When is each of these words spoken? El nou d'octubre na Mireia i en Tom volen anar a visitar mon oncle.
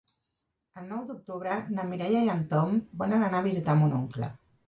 El 0.83 0.87
nou 0.93 1.03
d'octubre 1.09 1.57
na 1.75 1.85
Mireia 1.91 2.23
i 2.27 2.31
en 2.35 2.41
Tom 2.53 2.73
volen 3.03 3.27
anar 3.29 3.43
a 3.43 3.47
visitar 3.51 3.79
mon 3.83 3.95
oncle. 4.01 4.31